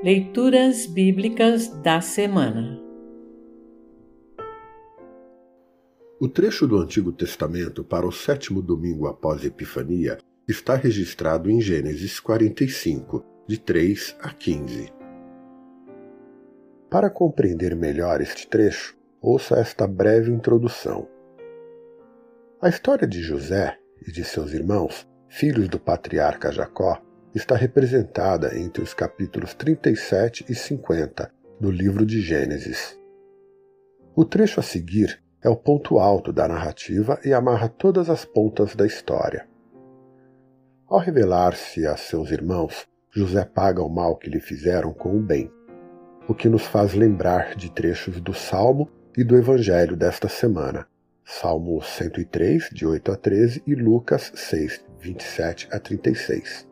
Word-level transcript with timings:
Leituras 0.00 0.86
Bíblicas 0.86 1.66
da 1.82 2.00
Semana 2.00 2.80
O 6.20 6.28
trecho 6.28 6.68
do 6.68 6.78
Antigo 6.78 7.10
Testamento 7.10 7.82
para 7.82 8.06
o 8.06 8.12
sétimo 8.12 8.62
domingo 8.62 9.08
após 9.08 9.44
Epifania 9.44 10.16
está 10.46 10.76
registrado 10.76 11.50
em 11.50 11.60
Gênesis 11.60 12.20
45, 12.20 13.24
de 13.48 13.58
3 13.58 14.16
a 14.20 14.32
15. 14.32 14.92
Para 16.88 17.10
compreender 17.10 17.74
melhor 17.74 18.20
este 18.20 18.46
trecho, 18.46 18.96
ouça 19.20 19.56
esta 19.58 19.84
breve 19.84 20.30
introdução. 20.30 21.08
A 22.62 22.68
história 22.68 23.06
de 23.06 23.20
José 23.20 23.76
e 24.06 24.12
de 24.12 24.24
seus 24.24 24.52
irmãos, 24.52 25.08
filhos 25.28 25.68
do 25.68 25.80
patriarca 25.80 26.52
Jacó, 26.52 27.02
está 27.34 27.54
representada 27.54 28.58
entre 28.58 28.82
os 28.82 28.94
capítulos 28.94 29.54
37 29.54 30.46
e 30.48 30.54
50 30.54 31.30
do 31.60 31.70
livro 31.70 32.06
de 32.06 32.20
Gênesis. 32.20 32.98
O 34.14 34.24
trecho 34.24 34.60
a 34.60 34.62
seguir 34.62 35.20
é 35.42 35.48
o 35.48 35.56
ponto 35.56 35.98
alto 35.98 36.32
da 36.32 36.48
narrativa 36.48 37.20
e 37.24 37.32
amarra 37.32 37.68
todas 37.68 38.10
as 38.10 38.24
pontas 38.24 38.74
da 38.74 38.86
história. 38.86 39.48
Ao 40.88 40.98
revelar-se 40.98 41.86
a 41.86 41.96
seus 41.96 42.30
irmãos, 42.30 42.86
José 43.10 43.44
paga 43.44 43.82
o 43.82 43.88
mal 43.88 44.16
que 44.16 44.30
lhe 44.30 44.40
fizeram 44.40 44.92
com 44.92 45.16
o 45.16 45.20
bem, 45.20 45.50
o 46.26 46.34
que 46.34 46.48
nos 46.48 46.62
faz 46.62 46.94
lembrar 46.94 47.54
de 47.54 47.70
trechos 47.70 48.20
do 48.20 48.34
Salmo 48.34 48.88
e 49.16 49.24
do 49.24 49.36
Evangelho 49.36 49.96
desta 49.96 50.28
semana, 50.28 50.86
Salmo 51.24 51.82
103, 51.82 52.70
de 52.72 52.86
8 52.86 53.12
a 53.12 53.16
13 53.16 53.62
e 53.66 53.74
Lucas 53.74 54.32
6, 54.34 54.84
27 55.00 55.68
a 55.70 55.78
36. 55.78 56.67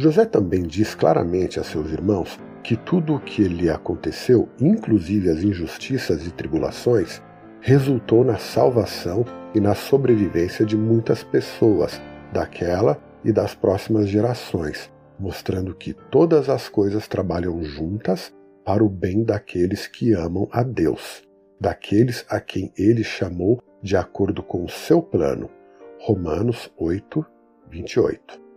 José 0.00 0.24
também 0.24 0.62
diz 0.62 0.94
claramente 0.94 1.58
a 1.58 1.64
seus 1.64 1.90
irmãos 1.90 2.38
que 2.62 2.76
tudo 2.76 3.16
o 3.16 3.20
que 3.20 3.42
lhe 3.42 3.68
aconteceu, 3.68 4.48
inclusive 4.60 5.28
as 5.28 5.42
injustiças 5.42 6.24
e 6.24 6.30
tribulações, 6.30 7.20
resultou 7.60 8.22
na 8.24 8.38
salvação 8.38 9.24
e 9.52 9.58
na 9.58 9.74
sobrevivência 9.74 10.64
de 10.64 10.76
muitas 10.76 11.24
pessoas, 11.24 12.00
daquela 12.32 12.96
e 13.24 13.32
das 13.32 13.56
próximas 13.56 14.08
gerações, 14.08 14.88
mostrando 15.18 15.74
que 15.74 15.92
todas 15.92 16.48
as 16.48 16.68
coisas 16.68 17.08
trabalham 17.08 17.60
juntas 17.64 18.32
para 18.64 18.84
o 18.84 18.88
bem 18.88 19.24
daqueles 19.24 19.88
que 19.88 20.12
amam 20.12 20.48
a 20.52 20.62
Deus, 20.62 21.24
daqueles 21.60 22.24
a 22.28 22.40
quem 22.40 22.72
ele 22.78 23.02
chamou 23.02 23.60
de 23.82 23.96
acordo 23.96 24.44
com 24.44 24.62
o 24.62 24.68
seu 24.68 25.02
plano. 25.02 25.50
Romanos 25.98 26.70
8, 26.78 27.26
28. 27.68 28.47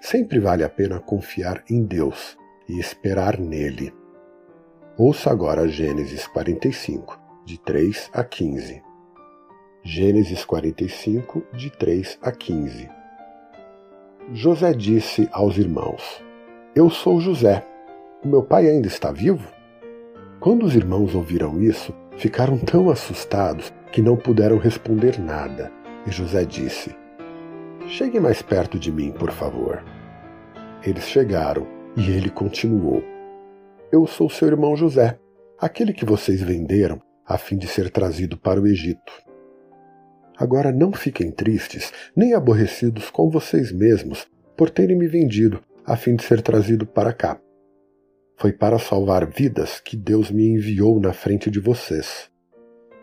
Sempre 0.00 0.38
vale 0.38 0.62
a 0.62 0.68
pena 0.68 1.00
confiar 1.00 1.62
em 1.68 1.84
Deus 1.84 2.38
e 2.68 2.78
esperar 2.78 3.38
nele. 3.38 3.92
Ouça 4.96 5.30
agora 5.30 5.68
Gênesis 5.68 6.26
45, 6.28 7.18
de 7.44 7.58
3 7.58 8.10
a 8.12 8.22
15. 8.22 8.82
Gênesis 9.82 10.44
45, 10.44 11.42
de 11.52 11.70
3 11.70 12.18
a 12.22 12.30
15. 12.30 12.88
José 14.32 14.72
disse 14.72 15.28
aos 15.32 15.58
irmãos: 15.58 16.22
Eu 16.74 16.90
sou 16.90 17.20
José. 17.20 17.64
O 18.24 18.28
meu 18.28 18.42
pai 18.42 18.68
ainda 18.68 18.86
está 18.86 19.10
vivo? 19.10 19.48
Quando 20.40 20.64
os 20.64 20.76
irmãos 20.76 21.14
ouviram 21.14 21.60
isso, 21.60 21.94
ficaram 22.16 22.58
tão 22.58 22.90
assustados 22.90 23.72
que 23.90 24.02
não 24.02 24.16
puderam 24.16 24.58
responder 24.58 25.18
nada. 25.18 25.72
E 26.06 26.10
José 26.10 26.44
disse: 26.44 26.94
Chegue 27.88 28.20
mais 28.20 28.42
perto 28.42 28.78
de 28.78 28.92
mim, 28.92 29.10
por 29.10 29.30
favor. 29.30 29.82
Eles 30.84 31.04
chegaram 31.04 31.66
e 31.96 32.10
ele 32.10 32.28
continuou: 32.28 33.02
Eu 33.90 34.06
sou 34.06 34.28
seu 34.28 34.46
irmão 34.46 34.76
José, 34.76 35.18
aquele 35.58 35.94
que 35.94 36.04
vocês 36.04 36.42
venderam 36.42 37.00
a 37.24 37.38
fim 37.38 37.56
de 37.56 37.66
ser 37.66 37.88
trazido 37.88 38.36
para 38.36 38.60
o 38.60 38.66
Egito. 38.66 39.10
Agora 40.36 40.70
não 40.70 40.92
fiquem 40.92 41.30
tristes 41.30 41.90
nem 42.14 42.34
aborrecidos 42.34 43.10
com 43.10 43.30
vocês 43.30 43.72
mesmos 43.72 44.26
por 44.54 44.68
terem 44.68 44.96
me 44.96 45.08
vendido 45.08 45.58
a 45.86 45.96
fim 45.96 46.14
de 46.14 46.24
ser 46.24 46.42
trazido 46.42 46.86
para 46.86 47.14
cá. 47.14 47.40
Foi 48.36 48.52
para 48.52 48.78
salvar 48.78 49.26
vidas 49.26 49.80
que 49.80 49.96
Deus 49.96 50.30
me 50.30 50.46
enviou 50.46 51.00
na 51.00 51.14
frente 51.14 51.50
de 51.50 51.58
vocês. 51.58 52.30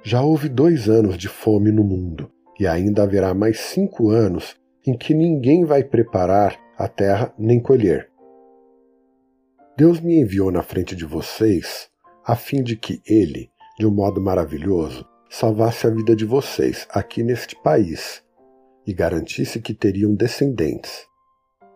Já 0.03 0.21
houve 0.21 0.47
dois 0.47 0.87
anos 0.87 1.17
de 1.17 1.27
fome 1.27 1.71
no 1.71 1.83
mundo, 1.83 2.31
e 2.59 2.67
ainda 2.67 3.01
haverá 3.01 3.33
mais 3.33 3.59
cinco 3.59 4.11
anos 4.11 4.55
em 4.85 4.95
que 4.95 5.13
ninguém 5.13 5.65
vai 5.65 5.83
preparar 5.83 6.59
a 6.77 6.87
terra 6.87 7.33
nem 7.37 7.59
colher. 7.59 8.09
Deus 9.77 9.99
me 9.99 10.19
enviou 10.19 10.51
na 10.51 10.61
frente 10.61 10.95
de 10.95 11.05
vocês 11.05 11.89
a 12.23 12.35
fim 12.35 12.63
de 12.63 12.75
que 12.75 13.01
Ele, 13.05 13.49
de 13.77 13.85
um 13.85 13.91
modo 13.91 14.21
maravilhoso, 14.21 15.05
salvasse 15.29 15.87
a 15.87 15.89
vida 15.89 16.15
de 16.15 16.25
vocês 16.25 16.87
aqui 16.91 17.23
neste 17.23 17.55
país 17.61 18.23
e 18.85 18.93
garantisse 18.93 19.59
que 19.59 19.73
teriam 19.73 20.13
descendentes. 20.13 21.05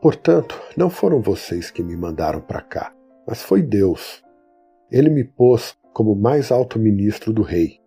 Portanto, 0.02 0.62
não 0.78 0.90
foram 0.90 1.22
vocês 1.22 1.70
que 1.70 1.84
me 1.84 1.98
mandaram 1.98 2.40
para 2.40 2.62
cá, 2.62 2.96
mas 3.28 3.42
foi 3.42 3.62
Deus. 3.62 4.24
Ele 4.90 5.10
me 5.10 5.24
pôs 5.24 5.76
como 5.94 6.16
mais 6.16 6.52
alto 6.52 6.80
ministro 6.80 7.34
do 7.34 7.42
rei. 7.42 7.80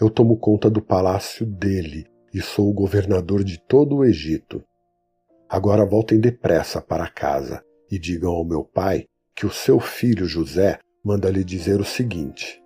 Eu 0.00 0.10
tomo 0.10 0.36
conta 0.36 0.70
do 0.70 0.80
palácio 0.80 1.44
dele 1.44 2.06
e 2.36 2.42
sou 2.42 2.68
o 2.68 2.74
governador 2.74 3.42
de 3.42 3.58
todo 3.58 3.96
o 3.96 4.04
Egito. 4.04 4.62
Agora 5.48 5.86
voltem 5.86 6.20
depressa 6.20 6.82
para 6.82 7.08
casa 7.08 7.64
e 7.90 7.98
digam 7.98 8.30
ao 8.30 8.44
meu 8.44 8.62
pai 8.62 9.06
que 9.34 9.46
o 9.46 9.50
seu 9.50 9.80
filho 9.80 10.26
José 10.26 10.78
manda 11.02 11.30
lhe 11.30 11.42
dizer 11.42 11.80
o 11.80 11.84
seguinte: 11.84 12.62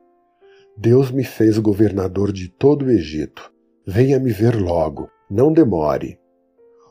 Deus 0.76 1.12
me 1.12 1.22
fez 1.22 1.56
governador 1.56 2.32
de 2.32 2.48
todo 2.48 2.86
o 2.86 2.90
Egito. 2.90 3.52
Venha 3.86 4.18
me 4.18 4.32
ver 4.32 4.60
logo, 4.60 5.08
não 5.30 5.52
demore. 5.52 6.18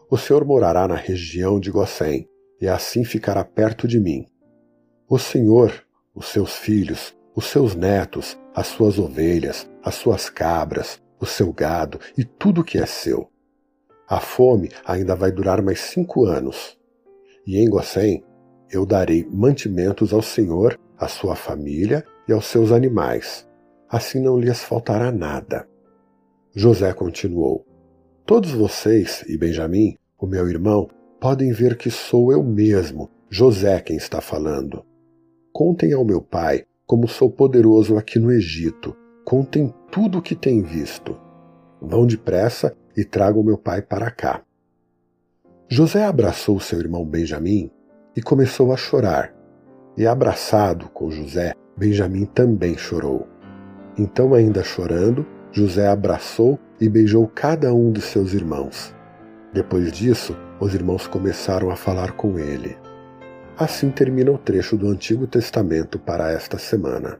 O 0.09 0.17
Senhor 0.17 0.45
morará 0.45 0.87
na 0.87 0.95
região 0.95 1.59
de 1.59 1.69
Gossém, 1.69 2.29
e 2.61 2.67
assim 2.69 3.03
ficará 3.03 3.43
perto 3.43 3.89
de 3.89 3.99
mim. 3.99 4.25
O 5.05 5.19
Senhor, 5.19 5.85
os 6.15 6.27
seus 6.27 6.55
filhos, 6.55 7.13
os 7.35 7.43
seus 7.47 7.75
netos, 7.75 8.39
as 8.55 8.67
suas 8.67 8.97
ovelhas, 8.97 9.69
as 9.83 9.95
suas 9.95 10.29
cabras, 10.29 11.01
o 11.19 11.25
seu 11.25 11.51
gado 11.53 11.99
e 12.17 12.23
tudo 12.23 12.63
que 12.63 12.77
é 12.77 12.85
seu 12.85 13.29
a 14.09 14.19
fome 14.19 14.71
ainda 14.83 15.15
vai 15.15 15.31
durar 15.31 15.61
mais 15.61 15.81
cinco 15.81 16.25
anos. 16.25 16.75
E 17.45 17.59
em 17.59 17.69
Gossém 17.69 18.23
eu 18.71 18.83
darei 18.83 19.23
mantimentos 19.31 20.11
ao 20.11 20.21
Senhor, 20.23 20.79
à 20.97 21.07
sua 21.07 21.35
família 21.35 22.03
e 22.27 22.33
aos 22.33 22.45
seus 22.45 22.71
animais. 22.71 23.47
Assim 23.87 24.19
não 24.19 24.39
lhes 24.39 24.63
faltará 24.63 25.11
nada. 25.11 25.67
José 26.55 26.91
continuou: 26.91 27.63
Todos 28.25 28.51
vocês 28.51 29.23
e 29.27 29.37
Benjamim, 29.37 29.95
o 30.17 30.25
meu 30.25 30.49
irmão, 30.49 30.89
podem 31.21 31.51
ver 31.51 31.77
que 31.77 31.91
sou 31.91 32.31
eu 32.31 32.43
mesmo, 32.43 33.11
José, 33.29 33.79
quem 33.79 33.95
está 33.95 34.19
falando. 34.21 34.83
Contem 35.53 35.93
ao 35.93 36.03
meu 36.03 36.19
pai 36.21 36.65
como 36.87 37.07
sou 37.07 37.29
poderoso 37.29 37.95
aqui 37.95 38.17
no 38.17 38.31
Egito. 38.31 38.95
Contem 39.23 39.71
tudo 39.91 40.19
o 40.19 40.21
que 40.21 40.35
têm 40.35 40.61
visto. 40.61 41.17
Vão 41.81 42.05
depressa 42.05 42.75
e 42.95 43.03
trago 43.03 43.43
meu 43.43 43.57
pai 43.57 43.81
para 43.81 44.11
cá. 44.11 44.41
José 45.67 46.05
abraçou 46.05 46.59
seu 46.59 46.79
irmão 46.79 47.05
Benjamim 47.05 47.71
e 48.15 48.21
começou 48.21 48.73
a 48.73 48.77
chorar. 48.77 49.33
E 49.97 50.05
abraçado 50.05 50.89
com 50.89 51.11
José, 51.11 51.53
Benjamim 51.77 52.25
também 52.25 52.77
chorou. 52.77 53.27
Então, 53.97 54.33
ainda 54.33 54.63
chorando, 54.63 55.25
José 55.51 55.87
abraçou 55.87 56.59
e 56.79 56.87
beijou 56.87 57.27
cada 57.27 57.73
um 57.73 57.91
de 57.91 58.01
seus 58.01 58.33
irmãos. 58.33 58.93
Depois 59.53 59.91
disso, 59.91 60.35
os 60.59 60.73
irmãos 60.73 61.07
começaram 61.07 61.69
a 61.69 61.75
falar 61.75 62.13
com 62.13 62.37
ele. 62.37 62.77
Assim 63.57 63.89
termina 63.89 64.31
o 64.31 64.37
trecho 64.37 64.77
do 64.77 64.87
Antigo 64.87 65.27
Testamento 65.27 65.99
para 65.99 66.31
esta 66.31 66.57
semana. 66.57 67.19